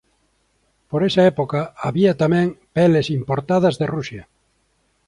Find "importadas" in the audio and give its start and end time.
3.19-3.75